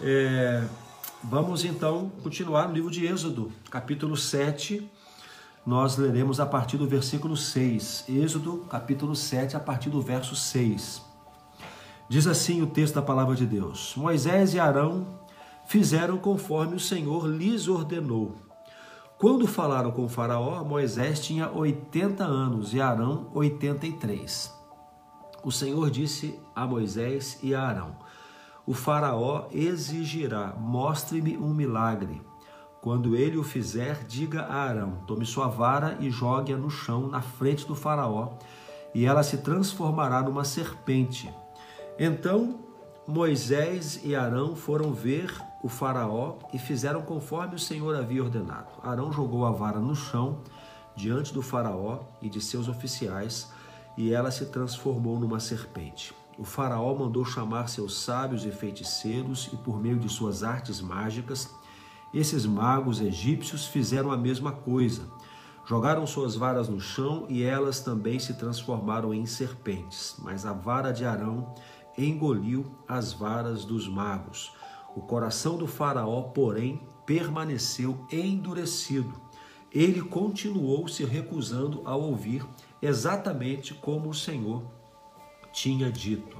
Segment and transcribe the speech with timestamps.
[0.00, 0.62] É,
[1.24, 4.90] vamos então continuar no livro de Êxodo, capítulo 7.
[5.64, 8.04] Nós leremos a partir do versículo 6.
[8.08, 11.02] Êxodo, capítulo 7, a partir do verso 6.
[12.10, 15.06] Diz assim o texto da palavra de Deus: Moisés e Arão
[15.66, 18.36] fizeram conforme o Senhor lhes ordenou.
[19.18, 24.54] Quando falaram com Faraó, Moisés tinha 80 anos e Arão 83.
[25.42, 27.96] O Senhor disse a Moisés e a Arão:
[28.66, 32.20] O Faraó exigirá: mostre-me um milagre.
[32.80, 37.20] Quando ele o fizer, diga a Arão: tome sua vara e jogue-a no chão na
[37.20, 38.34] frente do Faraó,
[38.94, 41.32] e ela se transformará numa serpente.
[41.98, 42.66] Então
[43.06, 48.68] Moisés e Arão foram ver o Faraó e fizeram conforme o Senhor havia ordenado.
[48.82, 50.40] Arão jogou a vara no chão
[50.96, 53.52] diante do Faraó e de seus oficiais,
[53.96, 56.12] e ela se transformou numa serpente.
[56.38, 61.50] O Faraó mandou chamar seus sábios e feiticeiros, e por meio de suas artes mágicas,
[62.12, 65.10] esses magos egípcios fizeram a mesma coisa.
[65.64, 70.14] Jogaram suas varas no chão e elas também se transformaram em serpentes.
[70.18, 71.54] Mas a vara de Arão
[71.96, 74.52] engoliu as varas dos magos.
[74.94, 79.12] O coração do Faraó, porém, permaneceu endurecido.
[79.72, 82.46] Ele continuou se recusando a ouvir
[82.80, 84.62] exatamente como o Senhor
[85.56, 86.36] tinha dito.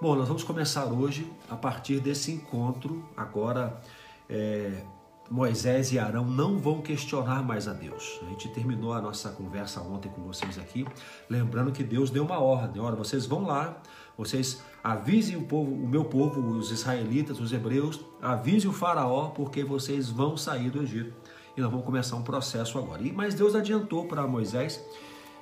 [0.00, 3.04] Bom, nós vamos começar hoje a partir desse encontro.
[3.16, 3.80] Agora,
[4.28, 4.82] é,
[5.30, 8.18] Moisés e Arão não vão questionar mais a Deus.
[8.20, 10.84] A gente terminou a nossa conversa ontem com vocês aqui,
[11.30, 13.80] lembrando que Deus deu uma ordem: olha, vocês vão lá,
[14.18, 19.62] vocês avisem o povo, o meu povo, os israelitas, os hebreus, avisem o faraó, porque
[19.62, 21.14] vocês vão sair do Egito.
[21.56, 23.02] E nós vamos começar um processo agora.
[23.02, 24.84] E, mas Deus adiantou para Moisés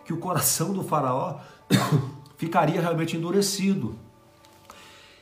[0.05, 1.39] que o coração do faraó
[2.41, 3.99] ficaria realmente endurecido.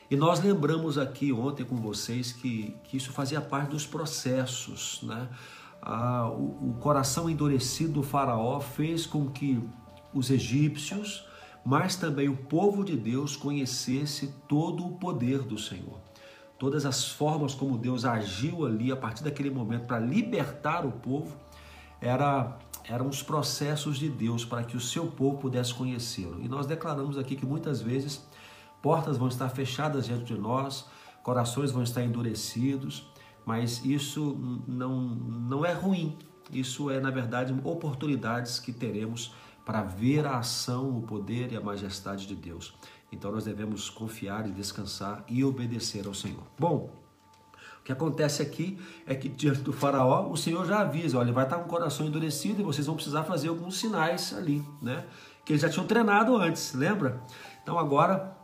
[0.09, 5.01] E nós lembramos aqui ontem com vocês que, que isso fazia parte dos processos.
[5.03, 5.29] Né?
[5.83, 9.61] Ah, o, o coração endurecido do faraó fez com que
[10.15, 11.27] os egípcios,
[11.65, 15.99] mas também o povo de Deus conhecesse todo o poder do Senhor.
[16.57, 21.37] Todas as formas como Deus agiu ali a partir daquele momento para libertar o povo
[22.01, 22.57] era
[22.89, 26.41] eram os processos de Deus para que o seu povo pudesse conhecê-lo.
[26.43, 28.27] E nós declaramos aqui que muitas vezes
[28.81, 30.87] portas vão estar fechadas diante de nós,
[31.23, 33.07] corações vão estar endurecidos,
[33.45, 36.17] mas isso não, não é ruim.
[36.51, 39.35] Isso é, na verdade, oportunidades que teremos
[39.65, 42.75] para ver a ação, o poder e a majestade de Deus.
[43.13, 46.43] Então nós devemos confiar e descansar e obedecer ao Senhor.
[46.59, 46.91] Bom,
[47.89, 51.57] que acontece aqui é que diante do faraó, o Senhor já avisa, olha, vai estar
[51.57, 55.07] com o coração endurecido e vocês vão precisar fazer alguns sinais ali, né?
[55.43, 57.23] Que eles já tinham treinado antes, lembra?
[57.63, 58.37] Então agora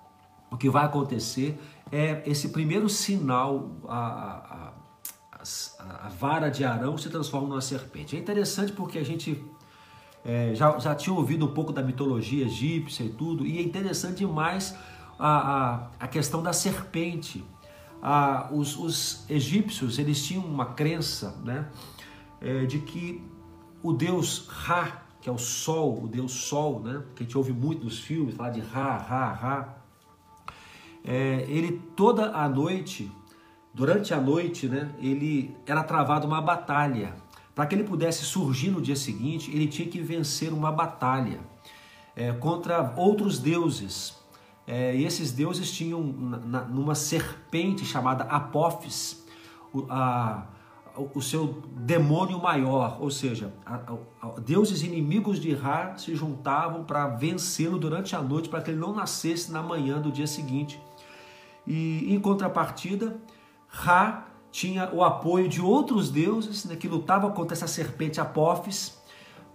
[0.50, 1.60] o que vai acontecer
[1.92, 4.72] é esse primeiro sinal, a, a,
[5.30, 8.16] a, a vara de Arão se transforma numa serpente.
[8.16, 9.44] É interessante porque a gente
[10.24, 14.20] é, já, já tinha ouvido um pouco da mitologia egípcia e tudo, e é interessante
[14.20, 14.74] demais
[15.18, 17.44] a, a, a questão da serpente
[18.06, 21.66] ah, os, os, egípcios eles tinham uma crença né,
[22.38, 23.24] é, de que
[23.82, 27.54] o deus Ra, que é o sol, o deus sol, né, que a gente ouve
[27.54, 29.78] muito nos filmes, falar de Ra, Ra, Ra,
[31.02, 33.10] é, ele toda a noite,
[33.72, 37.16] durante a noite, né, ele era travado uma batalha.
[37.54, 41.40] Para que ele pudesse surgir no dia seguinte, ele tinha que vencer uma batalha
[42.14, 44.14] é, contra outros deuses.
[44.66, 49.22] É, e esses deuses tinham na, numa serpente chamada Apophis
[49.72, 50.46] o, a,
[51.14, 53.80] o seu demônio maior, ou seja, a,
[54.22, 58.80] a, deuses inimigos de Ra se juntavam para vencê-lo durante a noite para que ele
[58.80, 60.80] não nascesse na manhã do dia seguinte.
[61.66, 63.16] E em contrapartida,
[63.68, 69.02] Ra tinha o apoio de outros deuses né, que lutavam contra essa serpente Apophis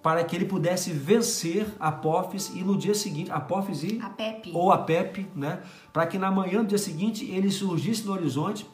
[0.01, 4.51] para que ele pudesse vencer Apófis e no dia seguinte, Apófis e a Pepe.
[4.53, 5.61] ou a Pepe, né?
[5.91, 8.65] Para que na manhã do dia seguinte ele surgisse no horizonte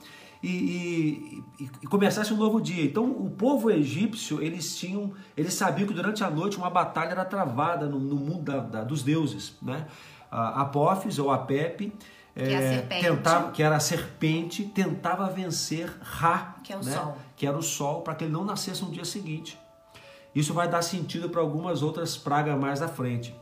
[0.43, 2.83] e, e, e, começasse um novo dia.
[2.83, 7.25] Então o povo egípcio eles tinham, eles sabiam que durante a noite uma batalha era
[7.25, 9.87] travada no, no mundo da, da, dos deuses, né?
[10.29, 11.93] Apófis ou a Pepe
[12.35, 17.13] que, é, tentava, que era a serpente, tentava vencer Ra, que é o né?
[17.35, 19.57] que era o sol, para que ele não nascesse no dia seguinte.
[20.35, 23.33] Isso vai dar sentido para algumas outras pragas mais à frente.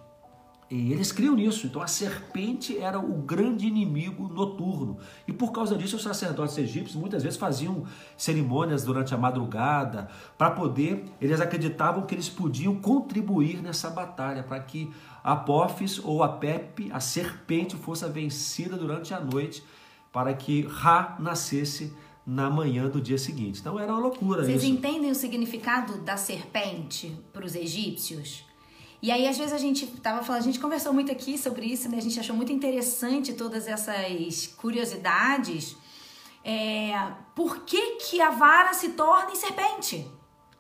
[0.70, 1.68] E eles criam nisso.
[1.68, 4.98] Então a serpente era o grande inimigo noturno.
[5.28, 7.84] E por causa disso, os sacerdotes egípcios muitas vezes faziam
[8.18, 10.08] cerimônias durante a madrugada
[10.38, 11.06] para poder.
[11.20, 14.92] Eles acreditavam que eles podiam contribuir nessa batalha para que
[15.24, 19.64] a Apófis ou a Pepe, a serpente, fosse vencida durante a noite
[20.12, 23.60] para que Ra nascesse na manhã do dia seguinte.
[23.60, 24.72] Então era uma loucura Vocês isso.
[24.72, 28.46] entendem o significado da serpente para os egípcios?
[29.02, 31.90] E aí, às vezes, a gente tava falando, a gente conversou muito aqui sobre isso,
[31.90, 31.98] né?
[31.98, 35.76] A gente achou muito interessante todas essas curiosidades.
[36.42, 40.10] É, por que, que a vara se torna em serpente?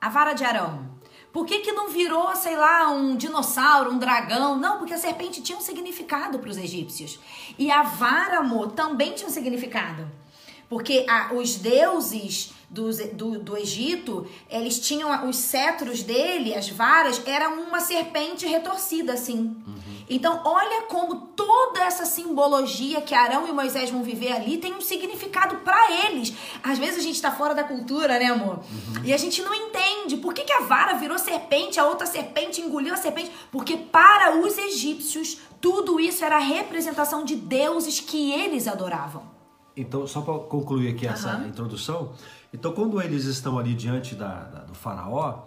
[0.01, 0.91] A vara de Arão.
[1.31, 4.57] Por que, que não virou, sei lá, um dinossauro, um dragão?
[4.57, 7.19] Não, porque a serpente tinha um significado para os egípcios.
[7.57, 10.05] E a vara, amor, também tinha um significado.
[10.73, 17.21] Porque a, os deuses do, do, do Egito, eles tinham os cetros dele, as varas,
[17.27, 19.55] eram uma serpente retorcida, assim.
[20.09, 24.81] Então, olha como toda essa simbologia que Arão e Moisés vão viver ali tem um
[24.81, 26.33] significado para eles.
[26.63, 28.61] Às vezes a gente tá fora da cultura, né, amor?
[29.03, 30.17] E a gente não entende.
[30.17, 33.31] Por que, que a vara virou serpente, a outra serpente engoliu a serpente?
[33.51, 39.32] Porque para os egípcios, tudo isso era representação de deuses que eles adoravam.
[39.75, 41.47] Então, só para concluir aqui essa Aham.
[41.47, 42.11] introdução,
[42.53, 45.39] então quando eles estão ali diante da, da- do faraó,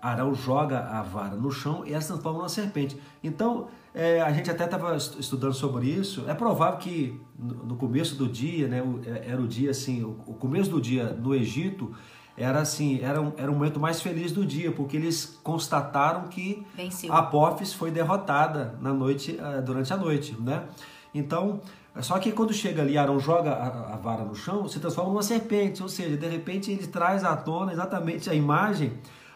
[0.00, 2.96] Arão joga a vara no chão e ela se transforma numa serpente.
[3.24, 6.24] Então, é, a gente até estava estudando sobre isso.
[6.28, 10.70] É provável que no, começo do dia, né, é- era o dia assim, o começo
[10.70, 11.92] do dia no Egito
[12.36, 16.66] era assim, era um, era um momento mais feliz do dia, porque eles constataram que
[16.76, 17.12] Venceu.
[17.12, 20.64] a Apófis foi derrotada na noite, eh, durante a noite, né?
[21.14, 21.60] Então,
[22.02, 25.22] só que quando chega ali, Arão joga a, a vara no chão, se transforma numa
[25.22, 28.92] serpente, ou seja, de repente ele traz à tona exatamente a imagem,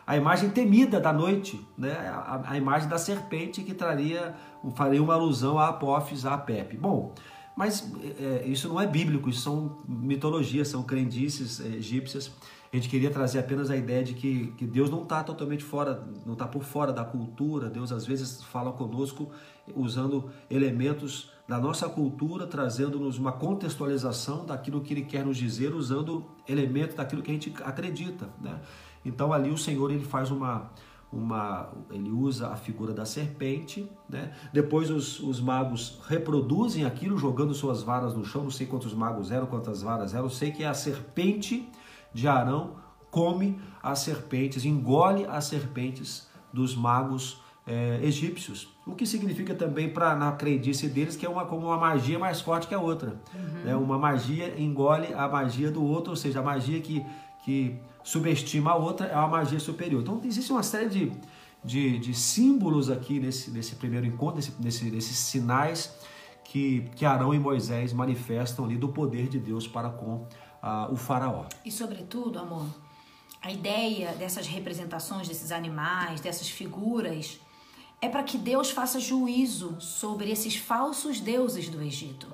[0.06, 1.93] a imagem temida da noite, né?
[1.93, 4.35] A, a imagem da serpente que traria,
[4.75, 6.76] faria uma alusão a Apófis, a Pepe.
[6.76, 7.14] Bom,
[7.56, 12.31] mas eh, isso não é bíblico, isso são mitologias, são crendices egípcias.
[12.72, 16.06] A gente queria trazer apenas a ideia de que, que Deus não está totalmente fora,
[16.25, 17.69] não está por fora da cultura.
[17.69, 19.28] Deus às vezes fala conosco
[19.75, 26.25] usando elementos da nossa cultura, trazendo-nos uma contextualização daquilo que Ele quer nos dizer, usando
[26.49, 28.28] elementos daquilo que a gente acredita.
[28.40, 28.61] Né?
[29.05, 30.70] Então ali o Senhor ele faz uma,
[31.12, 34.32] uma ele usa a figura da serpente, né?
[34.52, 38.44] Depois os, os magos reproduzem aquilo jogando suas varas no chão.
[38.44, 40.26] Não sei quantos magos eram, quantas varas eram.
[40.26, 41.69] Eu sei que a serpente
[42.12, 42.76] de Arão
[43.10, 48.68] come as serpentes, engole as serpentes dos magos eh, egípcios.
[48.86, 52.40] O que significa também para na crendice deles que é uma como uma magia mais
[52.40, 53.20] forte que a outra.
[53.64, 53.74] Né?
[53.74, 57.04] Uma magia engole a magia do outro, ou seja, a magia que
[57.44, 60.02] que subestima a outra é uma magia superior.
[60.02, 61.12] Então existe uma série de,
[61.64, 65.94] de, de símbolos aqui nesse, nesse primeiro encontro, nesse, nesse, nesses sinais
[66.44, 70.26] que, que Arão e Moisés manifestam ali do poder de Deus para com
[70.62, 71.44] ah, o faraó.
[71.64, 72.66] E sobretudo, amor,
[73.42, 77.40] a ideia dessas representações desses animais, dessas figuras,
[78.00, 82.26] é para que Deus faça juízo sobre esses falsos deuses do Egito.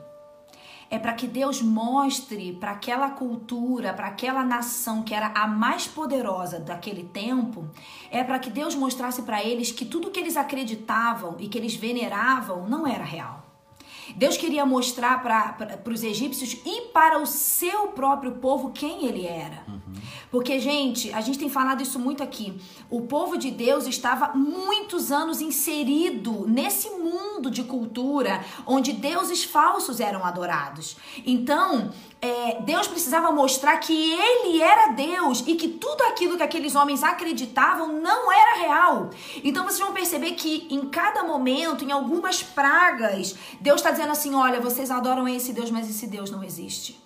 [0.88, 5.88] É para que Deus mostre para aquela cultura, para aquela nação que era a mais
[5.88, 7.68] poderosa daquele tempo,
[8.08, 11.74] é para que Deus mostrasse para eles que tudo que eles acreditavam e que eles
[11.74, 13.45] veneravam não era real.
[14.14, 19.64] Deus queria mostrar para os egípcios e para o seu próprio povo quem ele era.
[20.30, 22.58] Porque, gente, a gente tem falado isso muito aqui.
[22.90, 30.00] O povo de Deus estava muitos anos inserido nesse mundo de cultura onde deuses falsos
[30.00, 30.96] eram adorados.
[31.24, 36.74] Então, é, Deus precisava mostrar que ele era Deus e que tudo aquilo que aqueles
[36.74, 39.10] homens acreditavam não era real.
[39.44, 44.34] Então vocês vão perceber que em cada momento, em algumas pragas, Deus está dizendo assim:
[44.34, 47.05] olha, vocês adoram esse Deus, mas esse Deus não existe.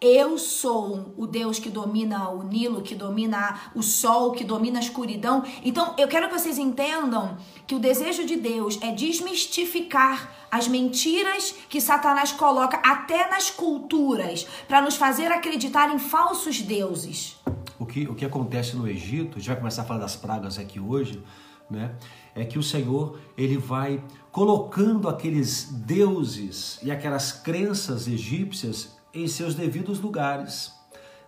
[0.00, 4.82] Eu sou o Deus que domina o Nilo, que domina o sol, que domina a
[4.82, 5.42] escuridão.
[5.64, 7.36] Então, eu quero que vocês entendam
[7.66, 14.46] que o desejo de Deus é desmistificar as mentiras que Satanás coloca até nas culturas
[14.68, 17.36] para nos fazer acreditar em falsos deuses.
[17.76, 20.60] O que, o que acontece no Egito, a gente vai começar a falar das pragas
[20.60, 21.20] aqui hoje,
[21.68, 21.96] né?
[22.36, 24.00] É que o Senhor ele vai
[24.30, 30.72] colocando aqueles deuses e aquelas crenças egípcias em seus devidos lugares.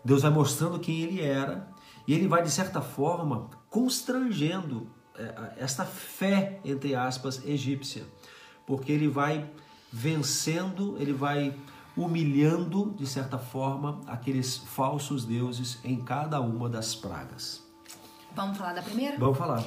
[0.05, 1.69] Deus vai mostrando quem ele era
[2.07, 8.05] e ele vai de certa forma constrangendo é, esta fé entre aspas egípcia,
[8.67, 9.51] porque ele vai
[9.93, 11.55] vencendo, ele vai
[11.97, 17.63] humilhando de certa forma aqueles falsos deuses em cada uma das pragas.
[18.35, 19.19] Vamos falar da primeira?
[19.19, 19.65] Vamos falar.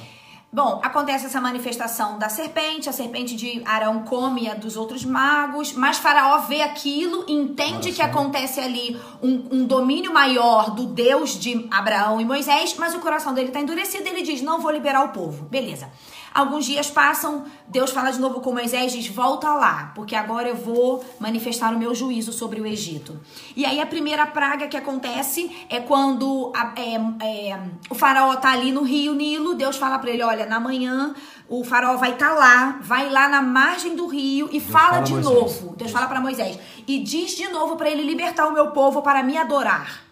[0.54, 5.72] Bom, acontece essa manifestação da serpente, a serpente de Arão come a dos outros magos,
[5.72, 11.36] mas Faraó vê aquilo, entende Olha que acontece ali um, um domínio maior do Deus
[11.36, 14.70] de Abraão e Moisés, mas o coração dele está endurecido e ele diz: Não vou
[14.70, 15.44] liberar o povo.
[15.46, 15.90] Beleza.
[16.34, 20.56] Alguns dias passam, Deus fala de novo com Moisés, diz: volta lá, porque agora eu
[20.56, 23.20] vou manifestar o meu juízo sobre o Egito.
[23.54, 28.50] E aí a primeira praga que acontece é quando a, é, é, o faraó tá
[28.50, 31.14] ali no rio Nilo, Deus fala para ele: olha, na manhã
[31.48, 35.00] o faraó vai estar tá lá, vai lá na margem do rio e fala, fala,
[35.02, 35.32] de Moisés.
[35.32, 35.76] novo.
[35.76, 39.22] Deus fala para Moisés e diz de novo para ele libertar o meu povo para
[39.22, 40.03] me adorar.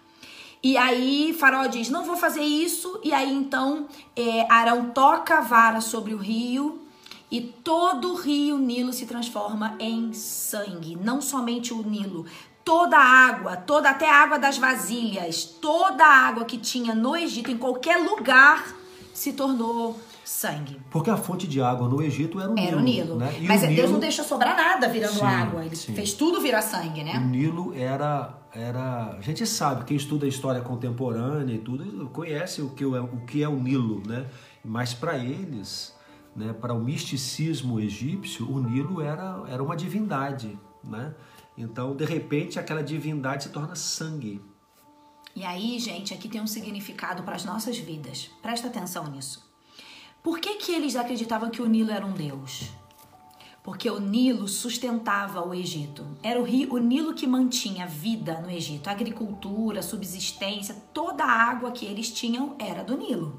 [0.62, 3.00] E aí Faraó diz: Não vou fazer isso.
[3.02, 6.82] E aí então é, Arão toca a vara sobre o rio
[7.32, 10.96] e todo o rio Nilo se transforma em sangue.
[11.02, 12.26] Não somente o Nilo,
[12.62, 17.16] toda a água, toda até a água das vasilhas, toda a água que tinha no
[17.16, 18.76] Egito, em qualquer lugar,
[19.14, 20.78] se tornou sangue.
[20.90, 22.68] Porque a fonte de água no Egito era o Nilo.
[22.68, 23.16] Era o Nilo.
[23.16, 23.34] Né?
[23.48, 23.92] Mas o Deus Nilo...
[23.92, 25.64] não deixou sobrar nada virando sim, água.
[25.64, 25.94] Ele sim.
[25.94, 27.16] fez tudo virar sangue, né?
[27.16, 29.16] O Nilo era era.
[29.16, 33.42] A gente sabe, quem estuda história contemporânea e tudo, conhece o que é o, que
[33.42, 34.28] é o Nilo, né?
[34.64, 35.94] Mas para eles,
[36.36, 41.14] né, para o misticismo egípcio, o Nilo era, era uma divindade, né?
[41.56, 44.40] Então, de repente, aquela divindade se torna sangue.
[45.34, 48.30] E aí, gente, aqui tem um significado para as nossas vidas.
[48.42, 49.50] Presta atenção nisso.
[50.22, 52.70] Por que, que eles acreditavam que o Nilo era um deus?
[53.62, 56.04] Porque o Nilo sustentava o Egito.
[56.22, 61.70] Era o, rio, o Nilo que mantinha vida no Egito, agricultura, subsistência, toda a água
[61.70, 63.38] que eles tinham era do Nilo.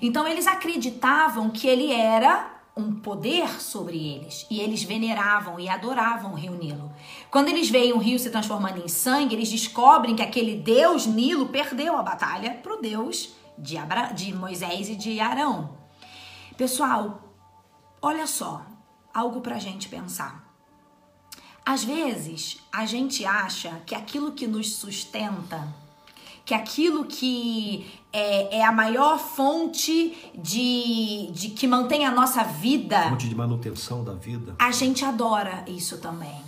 [0.00, 6.32] Então eles acreditavam que ele era um poder sobre eles e eles veneravam e adoravam
[6.32, 6.90] o rio Nilo.
[7.30, 11.48] Quando eles veem o rio se transformando em sangue, eles descobrem que aquele deus Nilo
[11.48, 15.76] perdeu a batalha para o deus de, Abra de Moisés e de Arão.
[16.56, 17.36] Pessoal,
[18.00, 18.62] olha só,
[19.12, 20.52] algo para a gente pensar.
[21.64, 25.68] Às vezes, a gente acha que aquilo que nos sustenta,
[26.44, 33.08] que aquilo que é, é, a maior fonte de, de que mantém a nossa vida.
[33.10, 34.56] Fonte de manutenção da vida.
[34.58, 36.42] A gente adora isso também.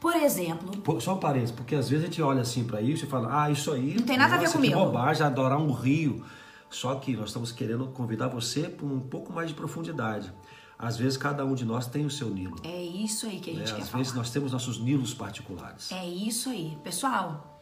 [0.00, 1.00] Por exemplo.
[1.00, 3.50] Só um parênteses, porque às vezes a gente olha assim para isso e fala, ah,
[3.50, 3.94] isso aí.
[3.94, 4.74] Não tem nada nossa, a ver comigo.
[4.74, 6.24] Que bobagem, adorar um rio.
[6.70, 10.32] Só que nós estamos querendo convidar você para um pouco mais de profundidade.
[10.80, 12.56] Às vezes cada um de nós tem o seu Nilo.
[12.64, 14.02] É isso aí que a gente é, quer Às falar.
[14.02, 15.92] vezes nós temos nossos Nilos particulares.
[15.92, 16.78] É isso aí.
[16.82, 17.60] Pessoal,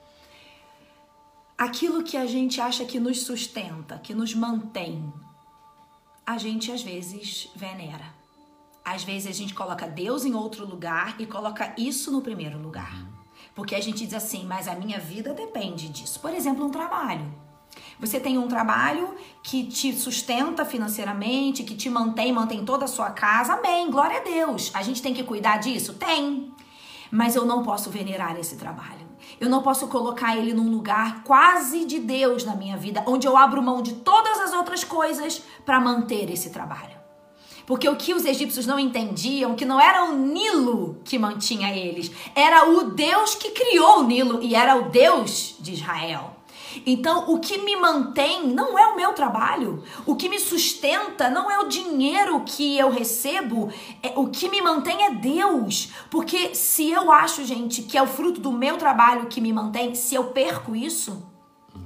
[1.56, 5.12] aquilo que a gente acha que nos sustenta, que nos mantém,
[6.25, 8.14] a gente às vezes venera.
[8.84, 12.94] Às vezes a gente coloca Deus em outro lugar e coloca isso no primeiro lugar.
[13.02, 13.08] Uhum.
[13.52, 16.20] Porque a gente diz assim, mas a minha vida depende disso.
[16.20, 17.34] Por exemplo, um trabalho.
[18.00, 23.10] Você tem um trabalho que te sustenta financeiramente, que te mantém, mantém toda a sua
[23.10, 23.54] casa.
[23.54, 24.70] Amém, glória a Deus.
[24.72, 25.94] A gente tem que cuidar disso?
[25.94, 26.52] Tem.
[27.10, 29.08] Mas eu não posso venerar esse trabalho.
[29.40, 33.37] Eu não posso colocar ele num lugar quase de Deus na minha vida, onde eu
[33.37, 36.98] abro mão de todas as outras coisas para manter esse trabalho.
[37.66, 42.10] Porque o que os egípcios não entendiam, que não era o Nilo que mantinha eles,
[42.34, 46.38] era o Deus que criou o Nilo e era o Deus de Israel.
[46.87, 51.50] Então, o que me mantém não é o meu trabalho, o que me sustenta não
[51.50, 53.70] é o dinheiro que eu recebo,
[54.02, 55.90] é, o que me mantém é Deus.
[56.11, 59.94] Porque se eu acho, gente, que é o fruto do meu trabalho que me mantém,
[59.94, 61.23] se eu perco isso,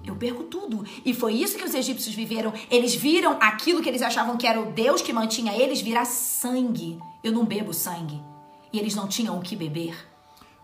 [0.04, 0.84] eu perco tudo.
[1.04, 2.52] E foi isso que os egípcios viveram.
[2.70, 6.98] Eles viram aquilo que eles achavam que era o Deus que mantinha eles virar sangue.
[7.22, 8.20] Eu não bebo sangue.
[8.72, 9.94] E eles não tinham o que beber.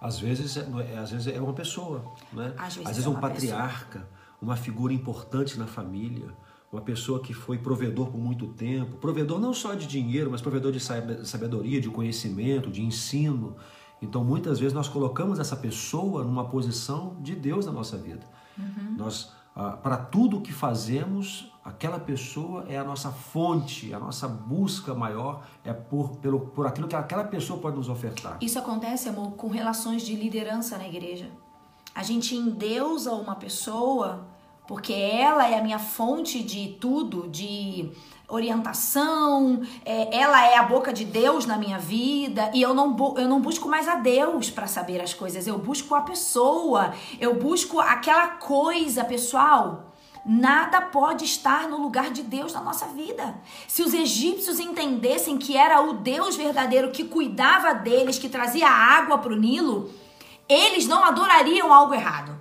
[0.00, 2.54] Às vezes, é, é, às vezes é uma pessoa, né?
[2.56, 4.17] Às vezes, às vezes é um patriarca, pessoa.
[4.40, 6.28] Uma figura importante na família,
[6.70, 10.70] uma pessoa que foi provedor por muito tempo, provedor não só de dinheiro, mas provedor
[10.70, 13.56] de sabedoria, de conhecimento, de ensino.
[14.02, 18.24] Então, muitas vezes nós colocamos essa pessoa numa posição de Deus na nossa vida.
[18.56, 18.96] Uhum.
[18.98, 24.28] Nós, ah, para tudo o que fazemos, aquela pessoa é a nossa fonte, a nossa
[24.28, 28.38] busca maior é por, pelo, por aquilo que aquela pessoa pode nos ofertar.
[28.42, 31.30] Isso acontece, amor, com relações de liderança na igreja.
[31.98, 34.28] A gente endeusa uma pessoa
[34.68, 37.90] porque ela é a minha fonte de tudo, de
[38.28, 43.28] orientação, é, ela é a boca de Deus na minha vida e eu não, eu
[43.28, 47.80] não busco mais a Deus para saber as coisas, eu busco a pessoa, eu busco
[47.80, 49.92] aquela coisa pessoal.
[50.24, 53.34] Nada pode estar no lugar de Deus na nossa vida.
[53.66, 59.18] Se os egípcios entendessem que era o Deus verdadeiro que cuidava deles, que trazia água
[59.18, 59.90] para o Nilo,
[60.48, 62.38] eles não adorariam algo errado.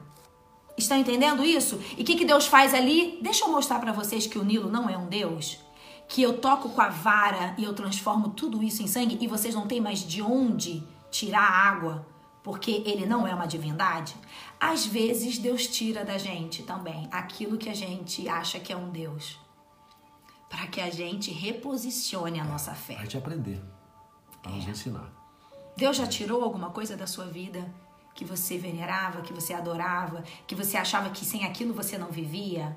[0.77, 1.81] Estão entendendo isso?
[1.97, 3.19] E o que, que Deus faz ali?
[3.21, 5.59] Deixa eu mostrar para vocês que o Nilo não é um Deus.
[6.07, 9.53] Que eu toco com a vara e eu transformo tudo isso em sangue e vocês
[9.53, 12.05] não têm mais de onde tirar a água
[12.47, 14.15] porque ele não é uma divindade,
[14.57, 18.89] às vezes Deus tira da gente também aquilo que a gente acha que é um
[18.89, 19.37] Deus.
[20.49, 22.95] para que a gente reposicione a nossa fé.
[22.95, 23.61] A gente aprender,
[24.41, 25.11] para nos ensinar.
[25.75, 27.69] Deus já tirou alguma coisa da sua vida
[28.17, 32.75] que você venerava, que você adorava, que você achava que sem aquilo você não vivia?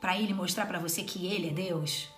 [0.00, 2.08] Para ele mostrar para você que ele é Deus?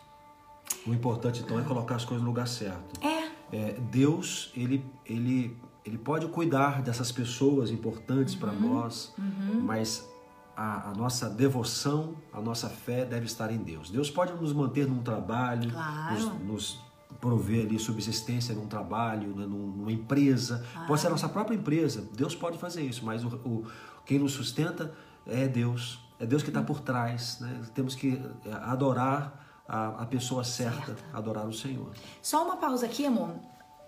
[0.86, 3.00] O importante então é colocar as coisas no lugar certo.
[3.02, 3.30] É.
[3.50, 9.14] É, Deus, ele, ele, ele pode cuidar dessas pessoas importantes para nós,
[9.62, 10.06] mas
[10.54, 13.88] a, a nossa devoção, a nossa fé deve estar em Deus.
[13.88, 16.14] Deus pode nos manter num trabalho, Claro.
[16.14, 16.85] nos, nos
[17.20, 20.64] prover ali subsistência num trabalho, né, num- numa empresa.
[20.86, 22.06] Pode ser a nossa própria empresa.
[22.14, 23.64] Deus pode fazer isso, mas o, o-
[24.04, 24.92] quem nos sustenta
[25.26, 25.98] é Deus.
[26.18, 27.38] É Deus que está por trás.
[27.40, 27.60] Né?
[27.74, 31.90] Temos que é, adorar a, a pessoa certa, adorar o Senhor.
[32.22, 33.34] Só uma pausa aqui, amor.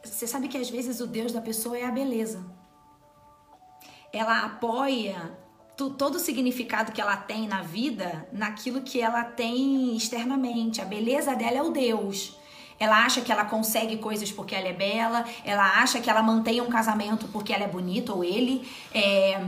[0.05, 2.45] Você sabe que às vezes o Deus da pessoa é a beleza.
[4.13, 5.39] Ela apoia
[5.77, 10.81] todo o significado que ela tem na vida naquilo que ela tem externamente.
[10.81, 12.37] A beleza dela é o Deus.
[12.79, 16.61] Ela acha que ela consegue coisas porque ela é bela, ela acha que ela mantém
[16.61, 18.67] um casamento porque ela é bonita ou ele.
[18.95, 19.45] É,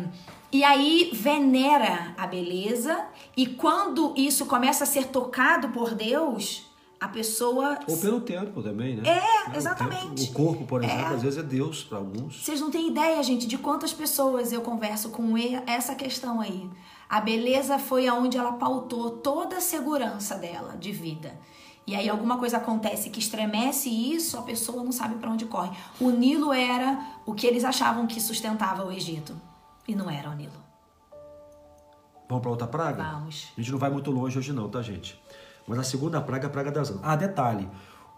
[0.53, 3.05] E aí venera a beleza,
[3.37, 6.69] e quando isso começa a ser tocado por Deus,
[6.99, 9.03] a pessoa Ou pelo tempo também, né?
[9.09, 10.27] É, o exatamente.
[10.27, 11.15] tempo- O, corpo, por exemplo, É.
[11.15, 12.45] às vezes é Deus para alguns.
[12.45, 15.35] Vocês não têm ideia, gente, de quantas pessoas eu converso com
[15.67, 16.69] essa questão aí.
[17.09, 21.33] A beleza foi aonde ela pautou toda a segurança dela de vida.
[21.91, 25.77] E aí alguma coisa acontece que estremece isso, a pessoa não sabe para onde corre.
[26.01, 29.35] O Nilo era o que eles achavam que sustentava o Egito.
[29.89, 30.53] E não era o Nilo.
[32.29, 33.03] Vamos para outra praga?
[33.03, 33.49] Vamos.
[33.59, 35.21] A gente não vai muito longe hoje não, tá, gente?
[35.67, 36.97] Mas a segunda praga é a praga das.
[37.03, 37.69] Ah, detalhe.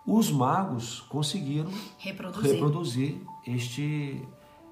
[0.07, 2.53] Os magos conseguiram Reproduzir.
[2.53, 4.23] reproduzir este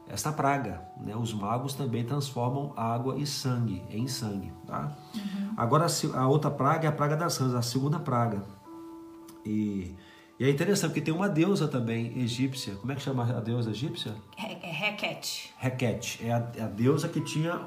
[0.07, 1.17] esta praga, né?
[1.17, 4.95] Os magos também transformam água e sangue em sangue, tá?
[5.15, 5.55] Uhum.
[5.57, 8.60] Agora a outra praga é a praga das rãs, a segunda praga.
[9.45, 9.95] E,
[10.39, 12.75] e é interessante porque tem uma deusa também egípcia.
[12.77, 14.15] Como é que chama a deusa egípcia?
[14.37, 15.53] É, é requete.
[15.59, 17.61] Requete, é a, é a deusa que tinha,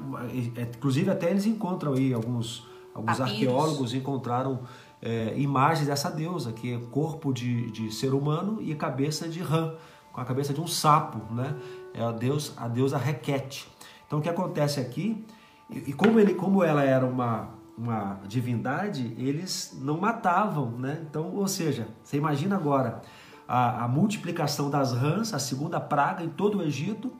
[0.56, 3.42] é, inclusive até eles encontram aí alguns, alguns Papiros.
[3.42, 4.60] arqueólogos encontraram
[5.00, 9.74] é, imagens dessa deusa que é corpo de, de ser humano e cabeça de rã,
[10.12, 11.54] com a cabeça de um sapo, né?
[11.92, 13.68] É a deus, a deusa Requete.
[14.06, 15.24] Então o que acontece aqui
[15.70, 21.04] e, e como ele, como ela era uma uma divindade, eles não matavam, né?
[21.08, 23.02] Então, ou seja, você imagina agora
[23.48, 27.12] a, a multiplicação das rãs, a segunda praga em todo o Egito,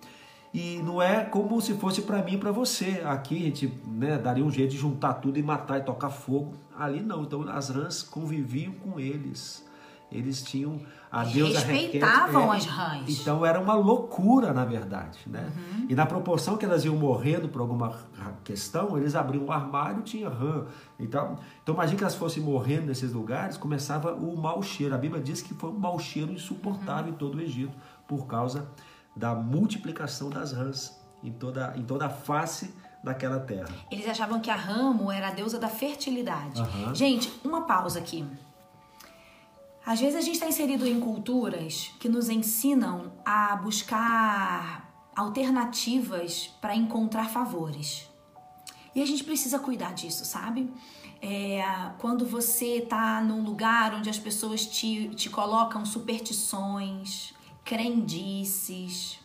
[0.52, 3.02] e não é como se fosse para mim e para você.
[3.04, 6.54] Aqui a gente né, daria um jeito de juntar tudo e matar e tocar fogo.
[6.78, 7.24] Ali não.
[7.24, 9.66] Então as rãs conviviam com eles.
[10.14, 13.20] Eles tinham a deusa respeitavam Requete, as rãs.
[13.20, 15.18] Então era uma loucura, na verdade.
[15.26, 15.52] Né?
[15.56, 15.86] Uhum.
[15.88, 17.94] E na proporção que elas iam morrendo por alguma
[18.42, 20.66] questão, eles abriam um armário tinha rã.
[20.98, 24.94] Então, então imagina que elas fossem morrendo nesses lugares, começava o mau cheiro.
[24.94, 28.68] A Bíblia diz que foi um mau cheiro insuportável em todo o Egito, por causa
[29.16, 33.68] da multiplicação das rãs em toda, em toda a face daquela terra.
[33.90, 36.60] Eles achavam que a Ramo era a deusa da fertilidade.
[36.60, 36.94] Aham.
[36.94, 38.26] Gente, uma pausa aqui.
[39.86, 46.74] Às vezes a gente está inserido em culturas que nos ensinam a buscar alternativas para
[46.74, 48.08] encontrar favores.
[48.94, 50.72] E a gente precisa cuidar disso, sabe?
[51.20, 51.62] É,
[51.98, 59.18] quando você tá num lugar onde as pessoas te, te colocam superstições, crendices,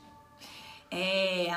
[0.91, 1.47] é,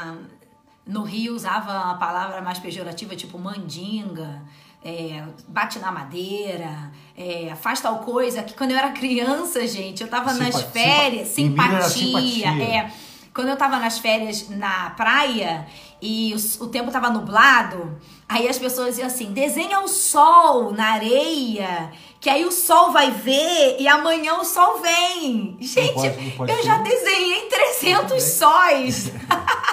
[0.87, 4.43] no Rio usava a palavra mais pejorativa, tipo mandinga,
[4.85, 8.43] é, bate na madeira, é, faz tal coisa.
[8.43, 12.65] Que quando eu era criança, gente, eu tava nas Simpa- férias, Minas era simpatia, simpatia.
[12.65, 12.93] é.
[13.35, 15.67] Quando eu tava nas férias na praia
[16.01, 20.93] e o, o tempo tava nublado, aí as pessoas iam assim: desenha o sol na
[20.93, 21.91] areia,
[22.21, 25.57] que aí o sol vai ver e amanhã o sol vem.
[25.61, 26.63] Gente, pode- não pode eu ser.
[26.65, 29.13] já desenhei 300 sóis.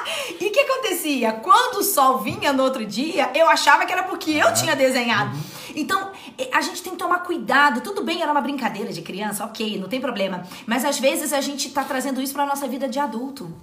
[0.39, 1.33] e o que acontecia?
[1.33, 5.37] Quando o sol vinha no outro dia, eu achava que era porque eu tinha desenhado.
[5.79, 7.81] Então, eh, a gente tem que tomar cuidado.
[7.81, 10.43] Tudo bem, era uma brincadeira de criança, ok, não tem problema.
[10.65, 13.53] Mas às vezes a gente tá trazendo isso pra nossa vida de adulto.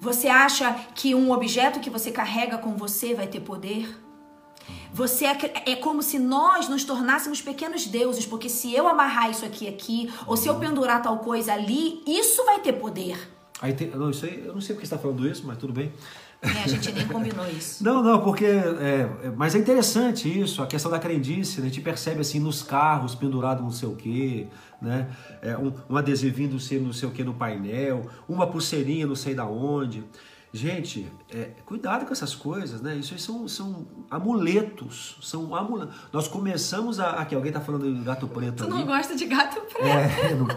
[0.00, 3.98] Você acha que um objeto que você carrega com você vai ter poder?
[4.92, 5.36] Você é,
[5.66, 10.10] é como se nós nos tornássemos pequenos deuses, porque se eu amarrar isso aqui aqui,
[10.26, 13.18] ou se eu pendurar tal coisa ali, isso vai ter poder.
[13.60, 15.72] Aí tem, não, isso aí, eu não sei porque você está falando isso, mas tudo
[15.72, 15.92] bem.
[16.42, 17.84] É, a gente nem combinou isso.
[17.84, 18.46] Não, não, porque.
[18.46, 21.66] É, é- mas é interessante isso, a questão da crendice, né?
[21.66, 24.46] a gente percebe assim nos carros pendurado não sei o quê,
[24.80, 25.08] né?
[25.42, 29.14] É, um, um adesivinho do sei- não sei o quê no painel, uma pulseirinha não
[29.16, 30.02] sei da onde.
[30.52, 32.96] Gente, é, cuidado com essas coisas, né?
[32.96, 35.16] Isso aí são, são amuletos.
[35.22, 35.94] São amuletos.
[36.12, 37.10] Nós começamos a.
[37.10, 38.72] Aqui, alguém tá falando de gato preto Tu ali.
[38.72, 39.86] não gosta de gato preto.
[39.86, 40.48] É, no,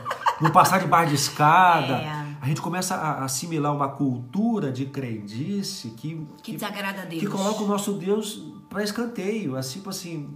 [0.41, 1.93] no passar de barra de escada.
[1.97, 2.22] É.
[2.43, 7.21] A gente começa a assimilar uma cultura de crendice que, Que desagrada a Deus.
[7.21, 9.55] que coloca o nosso Deus para escanteio.
[9.55, 10.29] Assim, tipo assim,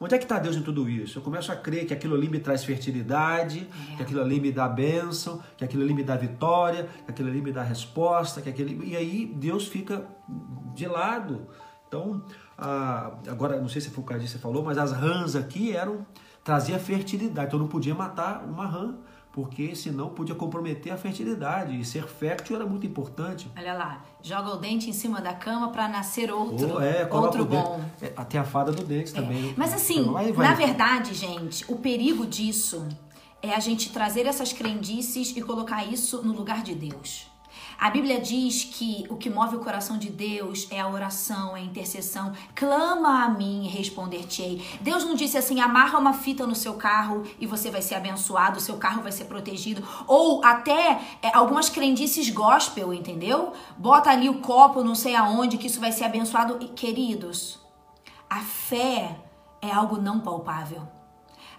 [0.00, 1.18] onde é que está Deus em tudo isso?
[1.18, 3.96] Eu começo a crer que aquilo ali me traz fertilidade, É.
[3.96, 7.42] que aquilo ali me dá bênção, que aquilo ali me dá vitória, que aquilo ali
[7.42, 8.80] me dá resposta, que aquele...
[8.82, 10.06] e aí Deus fica
[10.74, 11.46] de lado.
[11.86, 12.24] Então,
[12.56, 16.06] a- agora, não sei se foi o que você falou, mas as rãs aqui eram
[16.42, 17.48] trazia fertilidade.
[17.48, 18.94] Então não podia matar uma rã,
[19.32, 21.78] porque senão podia comprometer a fertilidade.
[21.78, 23.50] E ser fértil era muito importante.
[23.56, 27.44] Olha lá, joga o dente em cima da cama para nascer outro, Ou, é, outro
[27.44, 27.80] bom.
[28.00, 29.54] É, tem a fada do dente também.
[29.56, 30.48] Mas assim, Aí vai.
[30.48, 32.86] na verdade, gente, o perigo disso
[33.42, 37.29] é a gente trazer essas crendices e colocar isso no lugar de Deus.
[37.80, 41.60] A Bíblia diz que o que move o coração de Deus é a oração, é
[41.60, 42.34] a intercessão.
[42.54, 44.62] Clama a mim responder-te-ei.
[44.82, 48.58] Deus não disse assim: amarra uma fita no seu carro e você vai ser abençoado,
[48.58, 49.82] o seu carro vai ser protegido.
[50.06, 53.54] Ou até é, algumas crendices gospel, entendeu?
[53.78, 56.58] Bota ali o copo, não sei aonde, que isso vai ser abençoado.
[56.60, 57.58] E, queridos,
[58.28, 59.16] a fé
[59.62, 60.99] é algo não palpável.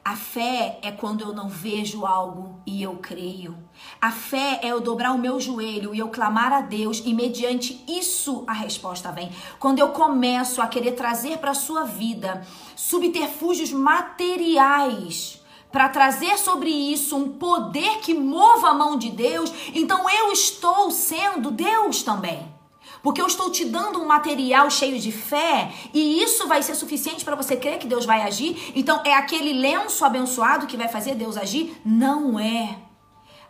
[0.04, 3.56] A fé é quando eu não vejo algo e eu creio.
[4.02, 7.84] A fé é eu dobrar o meu joelho e eu clamar a Deus e mediante
[7.88, 9.32] isso a resposta vem.
[9.60, 12.42] Quando eu começo a querer trazer para sua vida
[12.76, 15.40] subterfúgios materiais
[15.72, 20.90] para trazer sobre isso um poder que mova a mão de Deus, então eu estou
[20.90, 22.61] sendo Deus também.
[23.02, 27.26] Porque eu estou te dando um material cheio de fé e isso vai ser suficiente
[27.26, 28.72] para você crer que Deus vai agir.
[28.76, 31.82] Então é aquele lenço abençoado que vai fazer Deus agir?
[31.84, 32.78] Não é.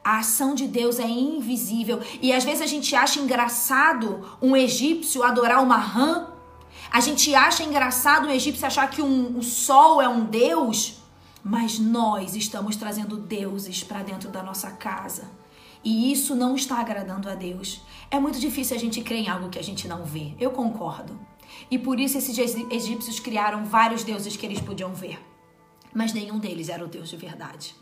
[0.04, 5.22] A ação de Deus é invisível e às vezes a gente acha engraçado um egípcio
[5.22, 6.28] adorar uma rã.
[6.92, 11.02] A gente acha engraçado um egípcio achar que um, o sol é um deus,
[11.44, 15.30] mas nós estamos trazendo deuses para dentro da nossa casa.
[15.84, 17.82] E isso não está agradando a Deus.
[18.12, 20.34] É muito difícil a gente crer em algo que a gente não vê.
[20.38, 21.17] Eu concordo.
[21.69, 25.17] E por isso esses egípcios criaram vários deuses que eles podiam ver.
[25.93, 27.74] Mas nenhum deles era o Deus de verdade.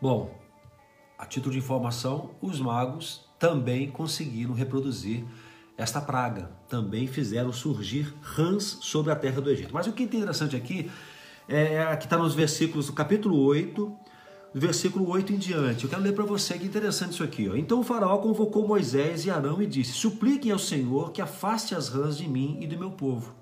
[0.00, 0.32] Bom,
[1.18, 5.24] a título de informação, os magos também conseguiram reproduzir
[5.76, 6.52] esta praga.
[6.68, 9.74] Também fizeram surgir rãs sobre a terra do Egito.
[9.74, 10.88] Mas o que é interessante aqui
[11.48, 14.01] é que está nos versículos do capítulo 8, do
[14.54, 15.84] versículo 8 em diante.
[15.84, 17.48] Eu quero ler para você que interessante isso aqui.
[17.48, 17.54] Ó.
[17.54, 21.88] Então o faraó convocou Moisés e Arão e disse: Supliquem ao Senhor que afaste as
[21.88, 23.34] rãs de mim e do meu povo.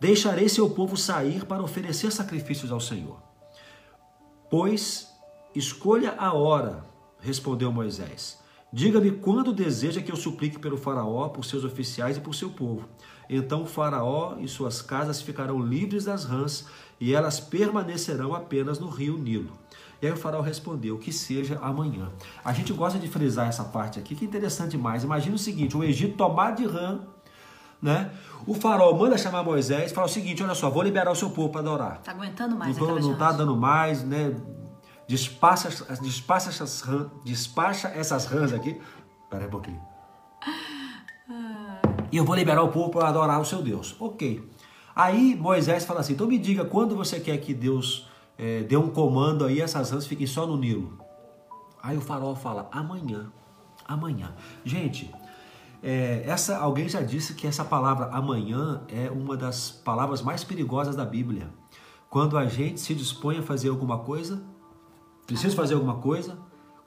[0.00, 3.20] Deixarei seu povo sair para oferecer sacrifícios ao Senhor.
[4.48, 5.08] Pois
[5.54, 6.84] escolha a hora,
[7.20, 8.38] respondeu Moisés.
[8.72, 12.86] Diga-me quando deseja que eu suplique pelo Faraó, por seus oficiais e por seu povo.
[13.28, 16.66] Então o Faraó e suas casas ficarão livres das rãs
[17.00, 19.52] e elas permanecerão apenas no rio Nilo.
[20.00, 22.10] E aí o Faraó respondeu: que seja amanhã.
[22.44, 25.04] A gente gosta de frisar essa parte aqui, que é interessante demais.
[25.04, 27.00] Imagina o seguinte: o Egito tomado de rã,
[27.82, 28.12] né?
[28.46, 31.30] O Faraó manda chamar Moisés e fala o seguinte: olha só, vou liberar o seu
[31.30, 31.98] povo para adorar.
[31.98, 34.34] Tá aguentando mais Não, não tá dando mais, né?
[35.06, 35.70] Despacha,
[36.02, 38.78] despacha, essas, rãs, despacha essas rãs aqui.
[39.30, 39.80] Pera aí um pouquinho.
[42.10, 43.94] E eu vou liberar o povo para adorar o seu Deus.
[44.00, 44.48] Ok.
[44.94, 48.88] Aí Moisés fala assim: então me diga quando você quer que Deus é, dê um
[48.88, 50.98] comando aí, essas rãs fiquem só no Nilo.
[51.82, 53.30] Aí o faraó fala: amanhã.
[53.86, 54.34] Amanhã.
[54.64, 55.10] Gente,
[55.82, 60.96] é, essa, alguém já disse que essa palavra amanhã é uma das palavras mais perigosas
[60.96, 61.48] da Bíblia.
[62.10, 64.42] Quando a gente se dispõe a fazer alguma coisa,
[65.26, 66.38] preciso fazer alguma coisa,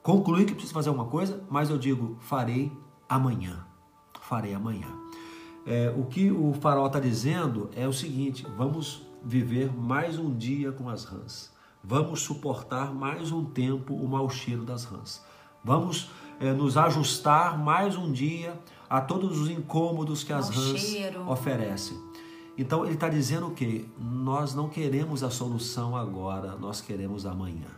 [0.02, 2.72] concluir que preciso fazer alguma coisa, mas eu digo, farei
[3.08, 3.64] amanhã.
[4.20, 5.01] Farei amanhã.
[5.66, 10.72] É, o que o faraó está dizendo é o seguinte: vamos viver mais um dia
[10.72, 11.52] com as rãs.
[11.84, 15.24] Vamos suportar mais um tempo o mau cheiro das rãs.
[15.64, 18.58] Vamos é, nos ajustar mais um dia
[18.90, 21.28] a todos os incômodos que as rãs cheiro.
[21.28, 21.96] oferecem.
[22.58, 23.86] Então ele está dizendo o quê?
[23.98, 27.68] Nós não queremos a solução agora, nós queremos amanhã.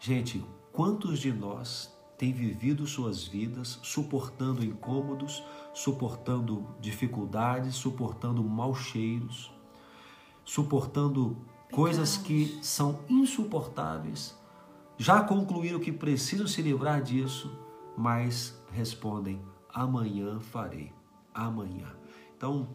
[0.00, 5.42] Gente, quantos de nós têm vivido suas vidas suportando incômodos,
[5.78, 9.48] suportando dificuldades, suportando maus cheiros,
[10.44, 11.36] suportando
[11.70, 14.36] coisas que são insuportáveis,
[14.96, 17.56] já concluíram que precisam se livrar disso,
[17.96, 19.40] mas respondem:
[19.72, 20.92] amanhã farei,
[21.32, 21.94] amanhã.
[22.36, 22.70] Então,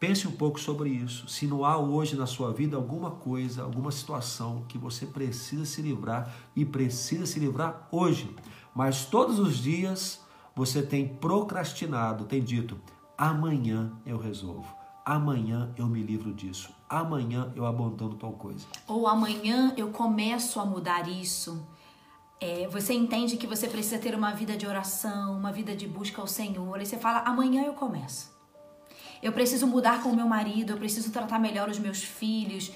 [0.00, 1.28] pense um pouco sobre isso.
[1.28, 5.80] Se não há hoje na sua vida alguma coisa, alguma situação que você precisa se
[5.80, 8.34] livrar e precisa se livrar hoje,
[8.74, 10.21] mas todos os dias
[10.54, 12.80] você tem procrastinado, tem dito:
[13.16, 18.66] amanhã eu resolvo, amanhã eu me livro disso, amanhã eu abandono tal coisa.
[18.86, 21.66] Ou amanhã eu começo a mudar isso.
[22.40, 26.20] É, você entende que você precisa ter uma vida de oração, uma vida de busca
[26.20, 28.32] ao Senhor, e você fala: amanhã eu começo.
[29.22, 32.72] Eu preciso mudar com o meu marido, eu preciso tratar melhor os meus filhos.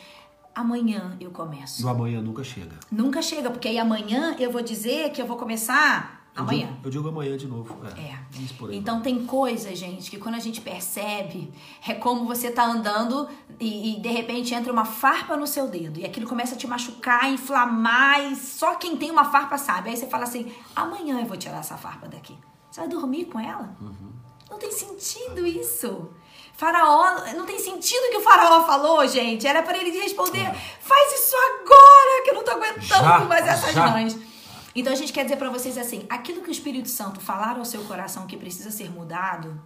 [0.54, 1.82] Amanhã eu começo.
[1.82, 2.78] E o amanhã nunca chega.
[2.90, 6.66] Nunca chega, porque aí amanhã eu vou dizer que eu vou começar amanhã.
[6.66, 7.76] digo, eu digo amanhã de novo.
[7.96, 8.00] É.
[8.00, 8.18] É.
[8.36, 11.52] Aí Então tem coisas, gente, que quando a gente percebe,
[11.86, 15.98] é como você tá andando e, e, de repente entra uma farpa no seu dedo
[15.98, 19.90] e aquilo começa a te machucar, inflamar e só quem tem uma farpa sabe.
[19.90, 22.36] Aí você fala assim: amanhã eu vou tirar essa farpa daqui.
[22.70, 23.74] Você vai dormir com ela?
[24.50, 26.10] Não tem sentido isso.
[26.56, 29.46] Faraó, não tem sentido o que o faraó falou, gente.
[29.46, 33.72] Era para ele responder: faz isso agora, que eu não tô aguentando Já, mais essas
[33.72, 33.88] já.
[33.88, 34.18] mães.
[34.76, 37.64] Então a gente quer dizer pra vocês assim, aquilo que o Espírito Santo falar ao
[37.64, 39.58] seu coração que precisa ser mudado,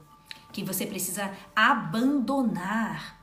[0.52, 3.18] que você precisa abandonar.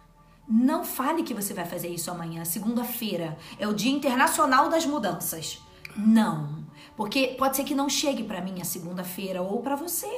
[0.45, 5.61] Não fale que você vai fazer isso amanhã, segunda-feira, é o Dia Internacional das Mudanças.
[5.95, 6.65] Não,
[6.97, 10.09] porque pode ser que não chegue pra mim a segunda-feira ou pra você.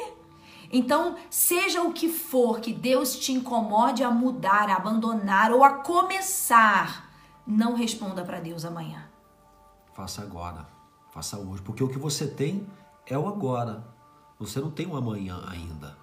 [0.72, 5.76] Então, seja o que for que Deus te incomode a mudar, a abandonar ou a
[5.84, 7.12] começar,
[7.46, 9.08] não responda pra Deus amanhã.
[9.94, 10.79] Faça agora,
[11.20, 12.66] faça hoje, porque o que você tem
[13.06, 13.84] é o agora.
[14.40, 15.98] Você não tem o amanhã ainda.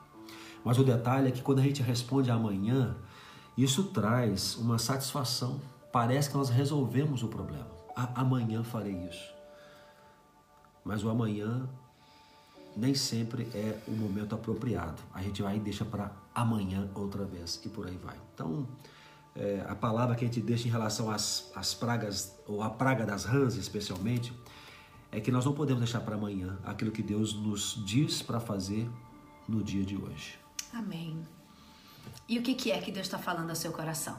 [0.62, 2.94] Mas o detalhe é que quando a gente responde amanhã,
[3.56, 5.58] isso traz uma satisfação.
[5.90, 7.66] Parece que nós resolvemos o problema.
[7.96, 9.32] A- amanhã farei isso.
[10.84, 11.66] Mas o amanhã
[12.76, 15.00] nem sempre é o momento apropriado.
[15.14, 18.18] A gente vai e deixa para amanhã outra vez e por aí vai.
[18.34, 18.68] Então,
[19.34, 23.06] é, a palavra que a gente deixa em relação às, às pragas, ou a praga
[23.06, 24.30] das rãs especialmente,
[25.10, 28.90] é que nós não podemos deixar para amanhã aquilo que Deus nos diz para fazer
[29.48, 30.38] no dia de hoje.
[30.72, 31.24] Amém.
[32.28, 34.16] E o que, que é que Deus está falando ao seu coração?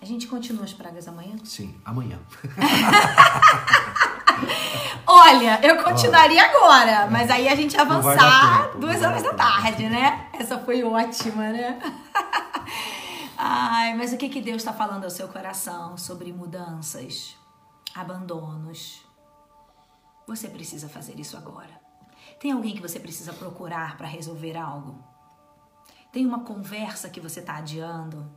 [0.00, 1.36] A gente continua as pragas amanhã?
[1.44, 2.18] Sim, amanhã.
[5.06, 9.88] Olha, eu continuaria agora, mas aí a gente ia avançar tempo, duas horas da tarde,
[9.88, 10.28] né?
[10.32, 11.78] Essa foi ótima, né?
[13.36, 17.36] Ai, mas o que, que Deus está falando ao seu coração sobre mudanças,
[17.94, 19.02] abandonos?
[20.30, 21.80] Você precisa fazer isso agora.
[22.38, 25.02] Tem alguém que você precisa procurar para resolver algo?
[26.12, 28.30] Tem uma conversa que você está adiando?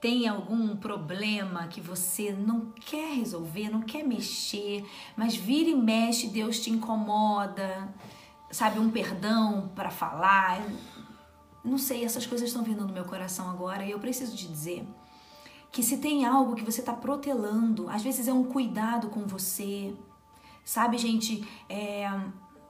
[0.00, 4.84] Tem algum problema que você não quer resolver, não quer mexer,
[5.16, 7.94] mas vira e mexe, Deus te incomoda,
[8.50, 10.60] sabe, um perdão para falar.
[11.64, 14.84] Não sei, essas coisas estão vindo no meu coração agora e eu preciso te dizer
[15.70, 19.94] que se tem algo que você está protelando, às vezes é um cuidado com você,
[20.68, 22.06] sabe, gente, é,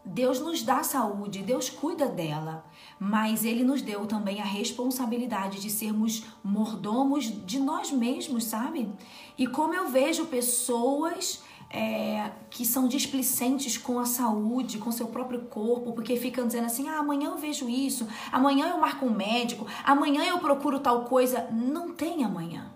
[0.04, 2.64] Deus nos dá saúde, Deus cuida dela,
[2.96, 8.88] mas Ele nos deu também a responsabilidade de sermos mordomos de nós mesmos, sabe?
[9.36, 15.46] E como eu vejo pessoas é, que são displicentes com a saúde, com seu próprio
[15.46, 19.66] corpo, porque ficam dizendo assim: ah, amanhã eu vejo isso, amanhã eu marco um médico,
[19.84, 21.48] amanhã eu procuro tal coisa.
[21.50, 22.72] Não tem amanhã.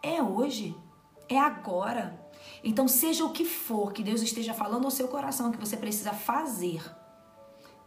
[0.00, 0.76] É hoje,
[1.28, 2.25] é agora.
[2.68, 6.12] Então, seja o que for que Deus esteja falando ao seu coração que você precisa
[6.12, 6.82] fazer,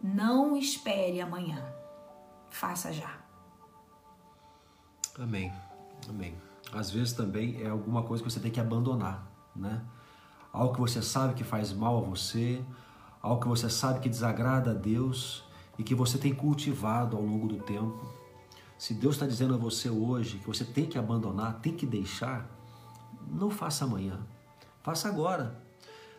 [0.01, 1.61] não espere amanhã.
[2.49, 3.11] Faça já.
[5.19, 5.51] Amém.
[6.07, 6.33] Amém.
[6.71, 9.81] Às vezes também é alguma coisa que você tem que abandonar, né?
[10.53, 12.63] Algo que você sabe que faz mal a você,
[13.21, 15.43] algo que você sabe que desagrada a Deus
[15.77, 17.99] e que você tem cultivado ao longo do tempo.
[18.77, 22.49] Se Deus está dizendo a você hoje que você tem que abandonar, tem que deixar,
[23.29, 24.25] não faça amanhã,
[24.89, 25.55] faça agora.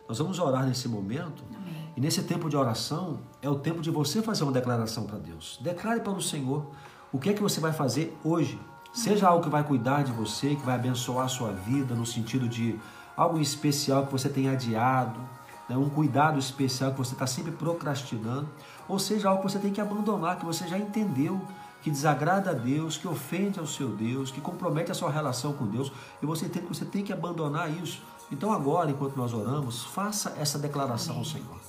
[0.07, 1.91] Nós vamos orar nesse momento Amém.
[1.95, 5.59] e nesse tempo de oração é o tempo de você fazer uma declaração para Deus.
[5.61, 6.71] Declare para o Senhor
[7.11, 8.57] o que é que você vai fazer hoje.
[8.93, 12.47] Seja algo que vai cuidar de você, que vai abençoar a sua vida, no sentido
[12.47, 12.79] de
[13.15, 15.19] algo especial que você tem adiado,
[15.67, 15.75] né?
[15.75, 18.49] um cuidado especial que você está sempre procrastinando,
[18.87, 21.41] ou seja, algo que você tem que abandonar, que você já entendeu
[21.81, 25.65] que desagrada a Deus, que ofende ao seu Deus, que compromete a sua relação com
[25.65, 28.01] Deus, e você entende que você tem que abandonar isso.
[28.31, 31.59] Então agora, enquanto nós oramos, faça essa declaração ao Senhor.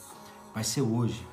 [0.55, 1.27] Vai ser hoje.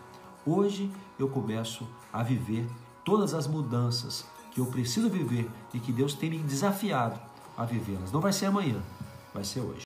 [0.46, 2.68] Hoje eu começo a viver
[3.06, 7.20] todas as mudanças que eu preciso viver e que Deus tem me desafiado
[7.56, 8.12] a vivê-las.
[8.12, 8.82] Não vai ser amanhã,
[9.32, 9.78] vai ser hoje.